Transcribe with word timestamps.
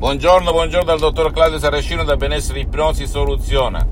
Buongiorno, 0.00 0.52
buongiorno 0.52 0.86
dal 0.86 0.98
dottor 0.98 1.30
Claudio 1.30 1.58
Saracino 1.58 2.04
da 2.04 2.16
Benessere 2.16 2.60
Ipnosi 2.60 3.06
Soluziona. 3.06 3.86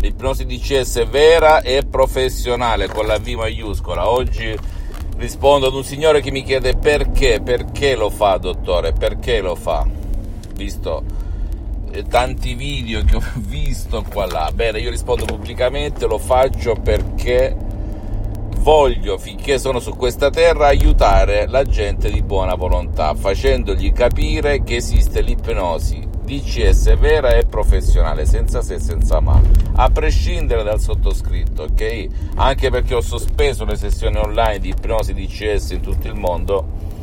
L'ipnosi 0.00 0.44
DCS 0.44 1.08
vera 1.08 1.62
e 1.62 1.82
professionale 1.82 2.88
con 2.88 3.06
la 3.06 3.18
V 3.18 3.26
maiuscola. 3.28 4.06
Oggi 4.06 4.54
rispondo 5.16 5.68
ad 5.68 5.72
un 5.72 5.82
signore 5.82 6.20
che 6.20 6.30
mi 6.30 6.42
chiede 6.42 6.76
perché, 6.76 7.40
perché 7.42 7.96
lo 7.96 8.10
fa 8.10 8.36
dottore, 8.36 8.92
perché 8.92 9.40
lo 9.40 9.54
fa. 9.54 9.86
Visto 10.54 11.02
eh, 11.90 12.02
tanti 12.02 12.52
video 12.52 13.02
che 13.02 13.16
ho 13.16 13.22
visto 13.48 14.04
qua 14.12 14.26
là. 14.26 14.50
Bene, 14.52 14.78
io 14.78 14.90
rispondo 14.90 15.24
pubblicamente, 15.24 16.06
lo 16.06 16.18
faccio 16.18 16.74
perché 16.74 17.56
voglio, 18.66 19.16
finché 19.16 19.60
sono 19.60 19.78
su 19.78 19.94
questa 19.94 20.28
terra, 20.28 20.66
aiutare 20.66 21.46
la 21.46 21.62
gente 21.62 22.10
di 22.10 22.20
buona 22.20 22.56
volontà, 22.56 23.14
facendogli 23.14 23.92
capire 23.92 24.64
che 24.64 24.74
esiste 24.74 25.20
l'ipnosi 25.20 26.04
DCS 26.24 26.98
vera 26.98 27.36
e 27.36 27.46
professionale, 27.46 28.26
senza 28.26 28.62
se 28.62 28.74
e 28.74 28.80
senza 28.80 29.20
ma, 29.20 29.40
a 29.74 29.88
prescindere 29.90 30.64
dal 30.64 30.80
sottoscritto, 30.80 31.62
ok? 31.62 32.06
Anche 32.34 32.68
perché 32.70 32.96
ho 32.96 33.00
sospeso 33.00 33.64
le 33.64 33.76
sessioni 33.76 34.16
online 34.16 34.58
di 34.58 34.70
ipnosi 34.70 35.14
DCS 35.14 35.70
in 35.70 35.80
tutto 35.80 36.08
il 36.08 36.14
mondo 36.14 36.95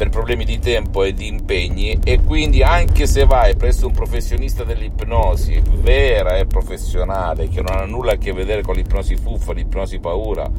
per 0.00 0.08
problemi 0.08 0.46
di 0.46 0.58
tempo 0.58 1.04
e 1.04 1.12
di 1.12 1.26
impegni 1.26 1.98
e 2.02 2.22
quindi 2.22 2.62
anche 2.62 3.06
se 3.06 3.26
vai 3.26 3.54
presso 3.54 3.86
un 3.86 3.92
professionista 3.92 4.64
dell'ipnosi 4.64 5.60
vera 5.74 6.38
e 6.38 6.46
professionale 6.46 7.48
che 7.48 7.60
non 7.60 7.76
ha 7.76 7.84
nulla 7.84 8.12
a 8.12 8.16
che 8.16 8.32
vedere 8.32 8.62
con 8.62 8.76
l'ipnosi 8.76 9.16
fuffa, 9.16 9.52
l'ipnosi 9.52 9.98
paura, 9.98 10.50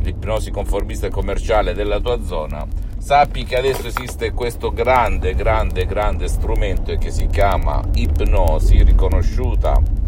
l'ipnosi 0.00 0.50
conformista 0.50 1.06
e 1.06 1.10
commerciale 1.10 1.72
della 1.72 2.00
tua 2.00 2.20
zona, 2.24 2.66
sappi 2.98 3.44
che 3.44 3.58
adesso 3.58 3.86
esiste 3.86 4.32
questo 4.32 4.72
grande, 4.72 5.34
grande, 5.34 5.86
grande 5.86 6.26
strumento 6.26 6.96
che 6.96 7.12
si 7.12 7.28
chiama 7.28 7.80
ipnosi 7.94 8.82
riconosciuta 8.82 10.03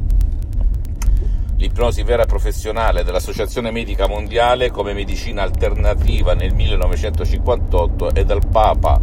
l'ipnosi 1.58 2.02
vera 2.02 2.26
professionale 2.26 3.02
dell'Associazione 3.02 3.70
Medica 3.70 4.06
Mondiale 4.06 4.70
come 4.70 4.92
medicina 4.92 5.42
alternativa 5.42 6.34
nel 6.34 6.54
1958 6.54 8.14
e 8.14 8.24
dal 8.24 8.46
Papa 8.46 9.00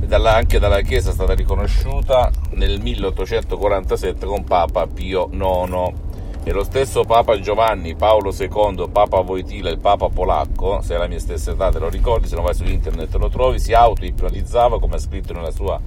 e 0.00 0.06
dalla, 0.06 0.34
anche 0.34 0.58
dalla 0.58 0.82
Chiesa 0.82 1.10
è 1.10 1.14
stata 1.14 1.32
riconosciuta 1.32 2.30
nel 2.50 2.80
1847 2.80 4.26
con 4.26 4.44
Papa 4.44 4.86
Pio 4.86 5.28
IX. 5.32 6.04
E 6.44 6.52
lo 6.52 6.62
stesso 6.62 7.02
Papa 7.02 7.40
Giovanni 7.40 7.96
Paolo 7.96 8.32
II, 8.32 8.88
Papa 8.92 9.20
Voitila, 9.20 9.68
il 9.68 9.80
Papa 9.80 10.08
polacco, 10.08 10.80
se 10.80 10.94
è 10.94 10.98
la 10.98 11.08
mia 11.08 11.18
stessa 11.18 11.50
età 11.50 11.70
te 11.70 11.80
lo 11.80 11.88
ricordi, 11.88 12.28
se 12.28 12.36
non 12.36 12.44
vai 12.44 12.54
su 12.54 12.62
internet 12.62 13.12
lo 13.16 13.28
trovi, 13.28 13.58
si 13.58 13.72
auto-ipnotizzava, 13.72 14.78
come 14.78 14.94
ha 14.94 14.98
scritto 14.98 15.32
nella 15.32 15.50
sua 15.50 15.80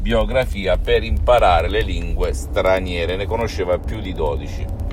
biografia, 0.00 0.76
per 0.76 1.02
imparare 1.02 1.68
le 1.68 1.80
lingue 1.80 2.32
straniere, 2.32 3.16
ne 3.16 3.26
conosceva 3.26 3.76
più 3.78 4.00
di 4.00 4.12
12. 4.12 4.83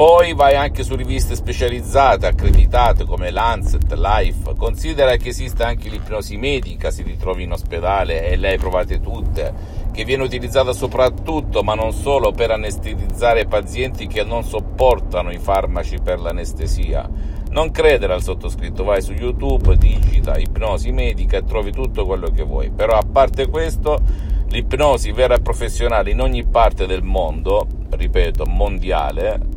Poi 0.00 0.32
vai 0.32 0.56
anche 0.56 0.82
su 0.82 0.96
riviste 0.96 1.34
specializzate, 1.34 2.26
accreditate 2.26 3.04
come 3.04 3.30
Lancet, 3.30 3.92
Life. 3.92 4.54
Considera 4.56 5.14
che 5.16 5.28
esiste 5.28 5.62
anche 5.62 5.90
l'ipnosi 5.90 6.38
medica, 6.38 6.90
si 6.90 7.02
ritrovi 7.02 7.42
in 7.42 7.52
ospedale 7.52 8.26
e 8.26 8.36
le 8.36 8.48
hai 8.48 8.56
provate 8.56 8.98
tutte, 8.98 9.52
che 9.92 10.04
viene 10.06 10.22
utilizzata 10.22 10.72
soprattutto, 10.72 11.62
ma 11.62 11.74
non 11.74 11.92
solo, 11.92 12.32
per 12.32 12.50
anestetizzare 12.50 13.44
pazienti 13.44 14.06
che 14.06 14.24
non 14.24 14.42
sopportano 14.42 15.30
i 15.32 15.38
farmaci 15.38 15.98
per 16.02 16.18
l'anestesia. 16.18 17.06
Non 17.50 17.70
credere 17.70 18.14
al 18.14 18.22
sottoscritto, 18.22 18.84
vai 18.84 19.02
su 19.02 19.12
YouTube, 19.12 19.76
digita 19.76 20.38
ipnosi 20.38 20.92
medica 20.92 21.36
e 21.36 21.44
trovi 21.44 21.72
tutto 21.72 22.06
quello 22.06 22.30
che 22.30 22.42
vuoi. 22.42 22.70
Però 22.70 22.94
a 22.94 23.04
parte 23.04 23.48
questo, 23.48 24.00
l'ipnosi 24.48 25.12
vera 25.12 25.34
e 25.34 25.42
professionale 25.42 26.10
in 26.10 26.22
ogni 26.22 26.46
parte 26.46 26.86
del 26.86 27.02
mondo, 27.02 27.66
ripeto, 27.90 28.46
mondiale, 28.46 29.49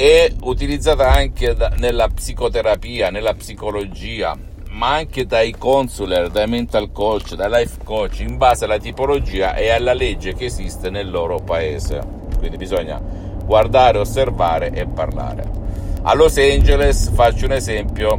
è 0.00 0.32
utilizzata 0.44 1.12
anche 1.12 1.54
da, 1.54 1.74
nella 1.76 2.08
psicoterapia, 2.08 3.10
nella 3.10 3.34
psicologia, 3.34 4.34
ma 4.70 4.94
anche 4.94 5.26
dai 5.26 5.54
consular, 5.58 6.30
dai 6.30 6.48
mental 6.48 6.90
coach, 6.90 7.34
dai 7.34 7.50
life 7.50 7.80
coach, 7.84 8.20
in 8.20 8.38
base 8.38 8.64
alla 8.64 8.78
tipologia 8.78 9.54
e 9.54 9.68
alla 9.68 9.92
legge 9.92 10.32
che 10.32 10.46
esiste 10.46 10.88
nel 10.88 11.10
loro 11.10 11.40
paese. 11.40 12.00
Quindi 12.38 12.56
bisogna 12.56 12.98
guardare, 13.44 13.98
osservare 13.98 14.70
e 14.70 14.86
parlare. 14.86 15.44
A 16.00 16.14
Los 16.14 16.38
Angeles, 16.38 17.10
faccio 17.10 17.44
un 17.44 17.52
esempio, 17.52 18.18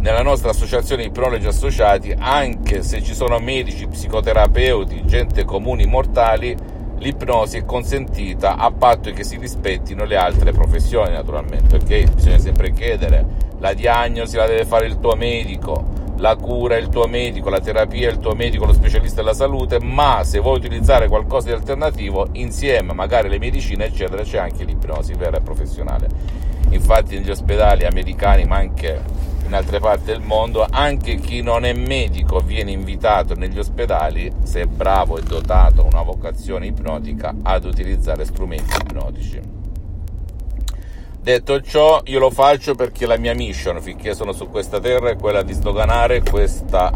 nella 0.00 0.22
nostra 0.22 0.48
associazione 0.48 1.04
Ipnologi 1.04 1.46
Associati, 1.46 2.14
anche 2.16 2.82
se 2.82 3.02
ci 3.02 3.12
sono 3.12 3.38
medici, 3.38 3.86
psicoterapeuti, 3.86 5.04
gente 5.04 5.44
comuni 5.44 5.84
mortali, 5.84 6.56
l'ipnosi 7.02 7.58
è 7.58 7.64
consentita 7.64 8.56
a 8.56 8.70
patto 8.70 9.10
che 9.10 9.24
si 9.24 9.36
rispettino 9.36 10.04
le 10.04 10.16
altre 10.16 10.52
professioni 10.52 11.12
naturalmente, 11.12 11.76
ok? 11.76 12.12
Bisogna 12.14 12.38
sempre 12.38 12.72
chiedere, 12.72 13.26
la 13.58 13.74
diagnosi 13.74 14.36
la 14.36 14.46
deve 14.46 14.64
fare 14.64 14.86
il 14.86 15.00
tuo 15.00 15.16
medico, 15.16 16.00
la 16.18 16.36
cura 16.36 16.76
è 16.76 16.78
il 16.78 16.88
tuo 16.88 17.06
medico, 17.08 17.50
la 17.50 17.60
terapia 17.60 18.08
è 18.08 18.12
il 18.12 18.18
tuo 18.18 18.34
medico, 18.34 18.64
lo 18.64 18.72
specialista 18.72 19.16
della 19.16 19.34
salute, 19.34 19.80
ma 19.80 20.22
se 20.22 20.38
vuoi 20.38 20.56
utilizzare 20.56 21.08
qualcosa 21.08 21.48
di 21.48 21.54
alternativo, 21.54 22.28
insieme 22.32 22.92
magari 22.92 23.28
le 23.28 23.38
medicine 23.38 23.86
eccetera, 23.86 24.22
c'è 24.22 24.38
anche 24.38 24.62
l'ipnosi 24.62 25.14
vera 25.14 25.38
e 25.38 25.40
professionale. 25.40 26.08
Infatti 26.70 27.18
negli 27.18 27.30
ospedali 27.30 27.84
americani, 27.84 28.44
ma 28.44 28.56
anche 28.56 29.00
in 29.46 29.54
altre 29.54 29.80
parti 29.80 30.06
del 30.06 30.20
mondo, 30.20 30.66
anche 30.68 31.16
chi 31.16 31.42
non 31.42 31.64
è 31.64 31.72
medico 31.72 32.40
viene 32.40 32.70
invitato 32.70 33.34
negli 33.34 33.58
ospedali, 33.58 34.32
se 34.42 34.62
è 34.62 34.66
bravo 34.66 35.18
e 35.18 35.22
dotato 35.22 35.84
una 35.84 36.02
vocazione 36.02 36.66
ipnotica, 36.66 37.34
ad 37.42 37.64
utilizzare 37.64 38.24
strumenti 38.24 38.76
ipnotici. 38.80 39.40
Detto 41.22 41.60
ciò, 41.60 42.00
io 42.06 42.18
lo 42.18 42.30
faccio 42.30 42.74
perché 42.74 43.06
la 43.06 43.16
mia 43.16 43.32
mission 43.32 43.80
finché 43.80 44.12
sono 44.12 44.32
su 44.32 44.48
questa 44.48 44.80
terra 44.80 45.10
è 45.10 45.16
quella 45.16 45.42
di 45.42 45.52
sdoganare 45.52 46.20
questa, 46.20 46.92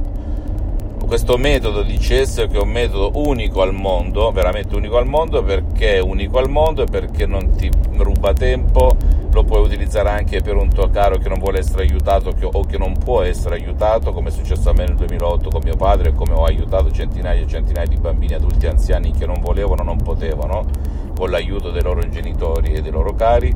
questo 1.07 1.37
metodo 1.37 1.83
di 1.83 1.97
CS 1.99 2.47
che 2.51 2.57
è 2.57 2.61
un 2.61 2.69
metodo 2.69 3.13
unico 3.21 3.63
al 3.63 3.73
mondo, 3.73 4.33
veramente 4.33 4.75
unico 4.75 4.99
al 4.99 5.07
mondo, 5.07 5.43
perché 5.43 5.95
è 5.95 6.01
unico 6.01 6.39
al 6.39 6.51
mondo 6.51 6.83
e 6.83 6.87
perché 6.87 7.27
non 7.27 7.55
ti 7.55 7.71
ruba 7.97 8.33
tempo, 8.33 8.97
lo 9.31 9.45
puoi 9.45 9.63
utilizzare 9.63 10.09
anche 10.11 10.43
per 10.43 10.57
un 10.57 10.69
tuo 10.69 10.91
caro 10.91 11.17
che 11.19 11.29
non 11.29 11.39
vuole 11.39 11.61
essere 11.61 11.85
aiutato 11.85 12.35
o 12.41 12.65
che 12.65 12.77
non 12.77 12.99
può 12.99 13.23
essere 13.23 13.55
aiutato, 13.55 14.13
come 14.13 14.31
è 14.31 14.33
successo 14.33 14.71
a 14.71 14.73
me 14.73 14.85
nel 14.85 14.97
2008 14.97 15.49
con 15.49 15.61
mio 15.63 15.77
padre, 15.77 16.13
come 16.13 16.33
ho 16.33 16.45
aiutato 16.45 16.91
centinaia 16.91 17.41
e 17.41 17.47
centinaia 17.47 17.87
di 17.87 17.97
bambini 17.97 18.35
adulti 18.35 18.67
e 18.67 18.71
anziani 18.71 19.13
che 19.13 19.27
non 19.27 19.41
volevano, 19.41 19.85
non 19.85 19.99
potevano, 19.99 20.67
con 21.17 21.31
l'aiuto 21.31 21.71
dei 21.71 21.83
loro 21.83 22.07
genitori 22.09 22.75
e 22.75 22.83
dei 22.83 22.93
loro 22.93 23.15
cari. 23.15 23.55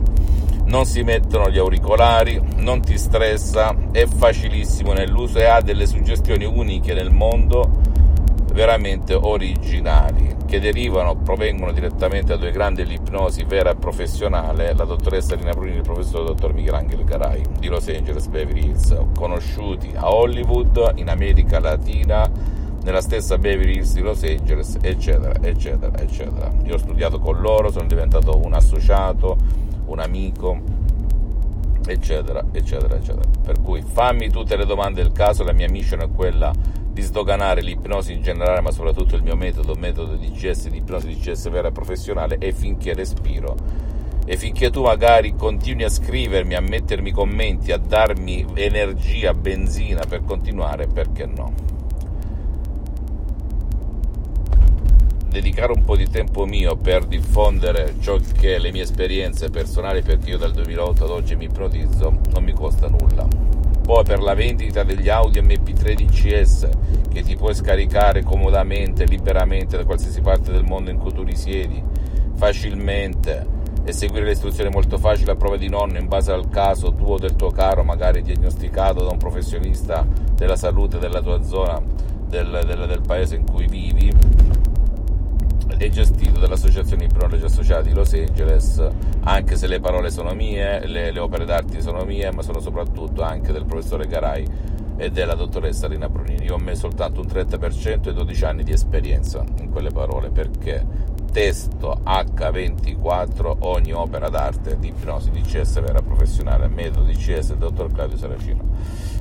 Non 0.65 0.87
si 0.87 1.03
mettono 1.03 1.51
gli 1.51 1.59
auricolari, 1.59 2.41
non 2.57 2.81
ti 2.81 2.97
stressa, 2.97 3.75
è 3.93 4.07
facilissimo 4.07 4.93
nell'uso 4.93 5.39
e 5.39 5.45
ha 5.45 5.61
delle 5.61 5.87
suggestioni 5.87 6.45
uniche 6.45 6.95
nel 6.95 7.11
mondo 7.11 7.99
veramente 8.53 9.15
originali 9.15 10.37
che 10.47 10.59
derivano, 10.59 11.17
provengono 11.17 11.71
direttamente 11.71 12.33
da 12.33 12.37
due 12.37 12.51
grandi 12.51 12.85
l'ipnosi 12.85 13.45
vera 13.45 13.71
e 13.71 13.77
professionale, 13.77 14.75
la 14.75 14.85
dottoressa 14.85 15.37
Lina 15.37 15.53
Bruni 15.53 15.73
e 15.73 15.77
il 15.77 15.83
professor 15.83 16.25
dottor 16.25 16.53
Michelangelo 16.53 17.05
Garai 17.05 17.43
di 17.59 17.69
Los 17.69 17.87
Angeles 17.87 18.27
Beverly 18.27 18.67
Hills, 18.67 18.97
conosciuti 19.17 19.93
a 19.95 20.13
Hollywood, 20.13 20.95
in 20.97 21.09
America 21.09 21.61
Latina, 21.61 22.29
nella 22.83 23.01
stessa 23.01 23.37
Beverly 23.37 23.77
Hills 23.77 23.93
di 23.93 24.01
Los 24.01 24.23
Angeles, 24.23 24.79
eccetera, 24.81 25.35
eccetera, 25.41 25.99
eccetera. 25.99 26.53
Io 26.65 26.75
ho 26.75 26.79
studiato 26.79 27.19
con 27.19 27.41
loro, 27.41 27.71
sono 27.71 27.87
diventato 27.87 28.41
un 28.43 28.55
associato, 28.55 29.37
un 29.87 29.99
amico, 29.99 30.59
eccetera, 31.87 32.45
eccetera, 32.53 32.97
eccetera. 32.97 33.29
Per 33.43 33.61
cui 33.61 33.83
fammi 33.83 34.31
tutte 34.31 34.57
le 34.57 34.65
domande 34.65 35.03
del 35.03 35.13
caso, 35.13 35.45
la 35.45 35.53
mia 35.53 35.69
mission 35.69 36.01
è 36.01 36.09
quella 36.11 36.53
di 36.91 37.03
sdoganare 37.03 37.61
l'ipnosi 37.61 38.15
in 38.15 38.23
generale, 38.23 38.61
ma 38.61 38.71
soprattutto 38.71 39.15
il 39.15 39.23
mio 39.23 39.37
metodo, 39.37 39.75
metodo 39.75 40.17
di 40.17 40.31
CS, 40.31 40.69
di 40.69 40.79
ipnosi 40.79 41.07
di 41.07 41.19
CS 41.19 41.49
vera 41.51 41.69
e 41.69 41.73
professionale, 41.73 42.39
e 42.39 42.53
finché 42.53 42.95
respiro. 42.95 43.55
E 44.25 44.37
finché 44.37 44.71
tu 44.71 44.83
magari 44.83 45.35
continui 45.35 45.85
a 45.85 45.89
scrivermi, 45.89 46.55
a 46.55 46.61
mettermi 46.61 47.11
commenti, 47.11 47.73
a 47.73 47.79
darmi 47.79 48.47
energia, 48.55 49.35
benzina 49.35 50.05
per 50.07 50.25
continuare, 50.25 50.87
perché 50.87 51.27
no? 51.27 51.53
Dedicare 55.31 55.73
un 55.73 55.85
po' 55.85 55.97
di 55.97 56.09
tempo 56.11 56.45
mio 56.45 56.77
per 56.77 57.07
diffondere 57.07 57.95
ciò 58.01 58.19
che 58.39 58.59
le 58.59 58.73
mie 58.73 58.83
esperienze 58.83 59.49
personali, 59.49 60.03
perché 60.03 60.31
io 60.31 60.39
dal 60.39 60.53
2008 60.53 61.05
ad 61.05 61.11
oggi 61.11 61.37
mi 61.37 61.45
ipnotizzo, 61.45 62.21
non 62.33 62.43
mi 62.43 62.53
costa 62.53 62.89
nulla. 62.89 63.27
Poi 63.83 64.05
per 64.05 64.21
la 64.21 64.35
vendita 64.35 64.83
degli 64.83 65.09
Audi 65.09 65.41
MP3 65.41 65.95
DCS 65.95 66.69
che 67.11 67.23
ti 67.23 67.37
puoi 67.37 67.55
scaricare 67.55 68.23
comodamente, 68.23 69.05
liberamente 69.05 69.77
da 69.77 69.85
qualsiasi 69.85 70.21
parte 70.21 70.53
del 70.53 70.65
mondo 70.65 70.91
in 70.91 70.99
cui 70.99 71.13
tu 71.13 71.23
risiedi, 71.23 71.83
facilmente 72.35 73.59
e 73.85 73.93
seguire 73.93 74.27
le 74.27 74.33
istruzioni 74.33 74.71
molto 74.71 74.99
facili 74.99 75.31
a 75.31 75.37
prova 75.37 75.57
di 75.57 75.69
nonno 75.69 75.99
in 75.99 76.07
base 76.07 76.33
al 76.33 76.49
caso 76.49 76.95
tuo 76.95 77.15
o 77.15 77.19
del 77.19 77.35
tuo 77.35 77.51
caro, 77.51 77.83
magari 77.83 78.23
diagnosticato 78.23 79.03
da 79.03 79.11
un 79.11 79.19
professionista 79.19 80.07
della 80.35 80.57
salute 80.57 80.99
della 80.99 81.21
tua 81.21 81.43
zona, 81.43 81.81
del, 82.29 82.63
del, 82.67 82.87
del 82.87 83.01
paese 83.05 83.37
in 83.37 83.45
cui 83.45 83.67
vivi, 83.67 84.13
è 85.85 85.89
gestito 85.89 86.39
dall'Associazione 86.39 87.05
Ipnologi 87.05 87.43
Associati 87.43 87.89
di 87.89 87.95
Los 87.95 88.13
Angeles, 88.13 88.87
anche 89.21 89.57
se 89.57 89.67
le 89.67 89.81
parole 89.81 90.11
sono 90.11 90.35
mie, 90.35 90.87
le, 90.87 91.11
le, 91.11 91.19
opere 91.19 91.47
d'arte 91.47 91.81
sono 91.81 92.05
mie, 92.05 92.31
ma 92.33 92.43
sono 92.43 92.61
soprattutto 92.61 93.23
anche 93.23 93.51
del 93.51 93.65
professore 93.65 94.07
Garai 94.07 94.47
e 94.99 95.11
della 95.11 95.35
dottoressa 95.35 95.87
Rina 95.87 96.11
Brunini. 96.11 96.45
Io 96.45 96.57
ho 96.57 96.59
messo 96.59 96.81
soltanto 96.81 97.21
un 97.23 97.27
30% 97.27 98.09
e 98.09 98.13
12 98.13 98.45
anni 98.45 98.63
di 98.63 98.73
esperienza 98.73 99.43
in 99.59 99.71
quelle 99.71 99.89
parole 99.89 100.29
perché 100.29 100.85
testo 101.31 102.01
H24 102.05 103.57
ogni 103.61 103.93
opera 103.93 104.29
d'arte 104.29 104.77
di 104.79 104.89
ipnosi 104.89 105.31
DCS 105.31 105.81
vera 105.81 106.03
professionale, 106.03 106.67
metodo 106.69 107.07
DCS 107.07 107.55
dottor 107.55 107.93
Claudio 107.93 108.17
Saracino. 108.17 108.65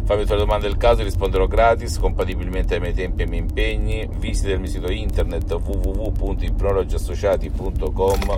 Fammi 0.03 0.21
tutte 0.21 0.33
le 0.33 0.39
domande 0.39 0.67
del 0.67 0.77
caso, 0.77 1.03
risponderò 1.03 1.45
gratis, 1.47 1.99
compatibilmente 1.99 2.75
ai 2.75 2.79
miei 2.79 2.93
tempi 2.93 3.21
e 3.21 3.25
ai 3.25 3.29
miei 3.29 3.41
impegni. 3.41 4.09
Visita 4.17 4.51
il 4.51 4.59
mio 4.59 4.69
sito 4.69 4.89
internet 4.91 5.51
www.ipnologiassociati.com 5.51 8.35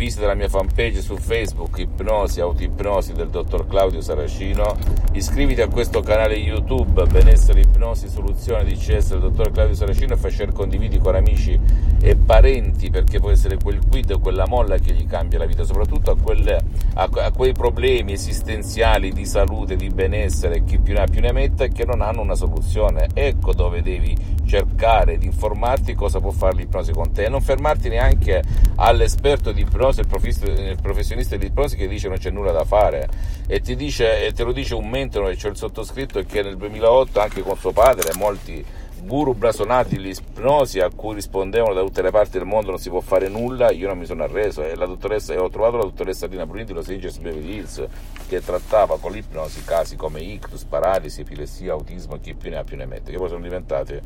visita 0.00 0.24
la 0.24 0.32
mia 0.32 0.48
fanpage 0.48 1.02
su 1.02 1.18
Facebook 1.18 1.76
Ipnosi, 1.76 2.40
Autoipnosi 2.40 3.12
del 3.12 3.28
dottor 3.28 3.66
Claudio 3.66 4.00
Saracino, 4.00 4.74
iscriviti 5.12 5.60
a 5.60 5.68
questo 5.68 6.00
canale 6.00 6.36
YouTube 6.36 7.04
Benessere 7.04 7.60
Ipnosi 7.60 8.08
Soluzione 8.08 8.64
di 8.64 8.76
CS 8.76 9.10
del 9.10 9.20
dottor 9.20 9.50
Claudio 9.50 9.74
Saracino 9.74 10.14
e 10.14 10.16
fai 10.16 10.30
share 10.30 10.52
condividi 10.52 10.96
con 10.96 11.16
amici 11.16 11.60
e 12.00 12.16
parenti 12.16 12.88
perché 12.88 13.20
può 13.20 13.30
essere 13.30 13.58
quel 13.62 13.80
quid 13.86 14.18
quella 14.20 14.46
molla 14.46 14.78
che 14.78 14.94
gli 14.94 15.06
cambia 15.06 15.38
la 15.38 15.44
vita, 15.44 15.64
soprattutto 15.64 16.12
a, 16.12 16.16
quelle, 16.16 16.58
a, 16.94 17.06
a 17.12 17.30
quei 17.32 17.52
problemi 17.52 18.12
esistenziali 18.12 19.12
di 19.12 19.26
salute, 19.26 19.76
di 19.76 19.90
benessere, 19.90 20.64
chi 20.64 20.78
più 20.78 20.94
ne 20.94 21.00
ha 21.00 21.06
più 21.06 21.20
ne 21.20 21.32
metta 21.32 21.64
e 21.64 21.72
che 21.72 21.84
non 21.84 22.00
hanno 22.00 22.22
una 22.22 22.34
soluzione. 22.34 23.08
Ecco 23.12 23.52
dove 23.52 23.82
devi 23.82 24.16
cercare 24.46 25.18
di 25.18 25.26
informarti 25.26 25.94
cosa 25.94 26.20
può 26.20 26.30
fare 26.30 26.56
l'ipnosi 26.56 26.92
con 26.92 27.12
te 27.12 27.24
e 27.24 27.28
non 27.28 27.42
fermarti 27.42 27.90
neanche 27.90 28.42
all'esperto 28.76 29.52
di 29.52 29.60
ipnosi 29.60 29.88
ipnosi, 29.98 30.44
il 30.44 30.78
professionista 30.80 31.36
di 31.36 31.46
ipnosi 31.46 31.76
che 31.76 31.88
dice 31.88 32.08
non 32.08 32.18
c'è 32.18 32.30
nulla 32.30 32.52
da 32.52 32.64
fare 32.64 33.08
e 33.46 33.60
dice, 33.60 34.24
e 34.24 34.32
te 34.32 34.44
lo 34.44 34.52
dice 34.52 34.74
un 34.74 34.88
mentore, 34.88 35.36
cioè 35.36 35.50
il 35.50 35.56
sottoscritto 35.56 36.22
che 36.22 36.42
nel 36.42 36.56
2008 36.56 37.20
anche 37.20 37.42
con 37.42 37.56
suo 37.56 37.72
padre 37.72 38.12
molti 38.14 38.64
guru 39.02 39.34
blasonati 39.34 39.96
di 39.96 40.10
ipnosi 40.10 40.78
a 40.80 40.90
cui 40.94 41.14
rispondevano 41.14 41.74
da 41.74 41.80
tutte 41.80 42.02
le 42.02 42.10
parti 42.10 42.38
del 42.38 42.46
mondo 42.46 42.70
non 42.70 42.78
si 42.78 42.90
può 42.90 43.00
fare 43.00 43.28
nulla, 43.28 43.70
io 43.70 43.88
non 43.88 43.98
mi 43.98 44.06
sono 44.06 44.22
arreso 44.22 44.62
e 44.62 44.72
e 44.72 45.38
ho 45.38 45.48
trovato 45.48 45.76
la 45.76 45.84
dottoressa 45.84 46.26
Dina 46.26 46.44
Brunini 46.44 46.66
di 46.66 46.72
Los 46.72 46.88
Angeles 46.88 47.18
Beverly 47.18 47.54
Hills 47.56 47.86
che 48.28 48.40
trattava 48.40 48.98
con 48.98 49.12
l'ipnosi 49.12 49.64
casi 49.64 49.96
come 49.96 50.20
ictus, 50.20 50.64
paralisi, 50.64 51.22
epilessia, 51.22 51.72
autismo 51.72 52.16
e 52.16 52.20
chi 52.20 52.34
più 52.34 52.50
ne 52.50 52.56
ha 52.56 52.64
più 52.64 52.76
ne 52.76 52.86
mette, 52.86 53.10
che 53.10 53.18
poi 53.18 53.28
sono 53.28 53.42
diventate 53.42 54.02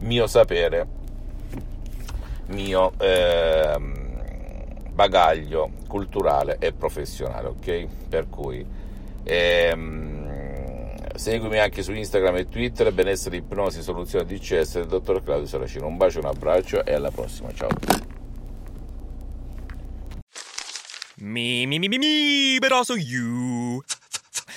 mio 0.00 0.26
sapere, 0.26 0.86
mio... 2.46 2.92
Ehm, 2.98 4.03
bagaglio 4.94 5.70
culturale 5.88 6.56
e 6.60 6.72
professionale, 6.72 7.48
ok? 7.48 7.86
Per 8.08 8.28
cui 8.30 8.64
ehm, 9.24 11.16
seguimi 11.16 11.58
anche 11.58 11.82
su 11.82 11.92
Instagram 11.92 12.36
e 12.36 12.48
Twitter, 12.48 12.92
benessere, 12.92 13.36
ipnosi, 13.36 13.82
soluzione 13.82 14.24
DCS 14.24 14.74
del 14.74 14.86
dottor 14.86 15.22
Claudio 15.22 15.46
Saracino. 15.46 15.86
Un 15.86 15.96
bacio, 15.96 16.20
un 16.20 16.26
abbraccio 16.26 16.84
e 16.84 16.94
alla 16.94 17.10
prossima, 17.10 17.52
ciao. 17.52 17.68
Me, 21.16 21.66
me, 21.66 21.78
me, 21.78 21.88
me, 21.88 21.98
me, 21.98 22.58
but 22.60 22.72
also 22.72 22.94
you. 22.94 23.82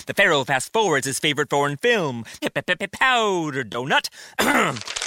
The 0.06 0.13
Pharaoh 0.13 0.44
fast 0.44 0.72
forwards 0.72 1.06
his 1.06 1.19
favorite 1.19 1.50
foreign 1.50 1.78
film, 1.78 2.24
Powder 2.92 3.63
Donut. 3.63 4.10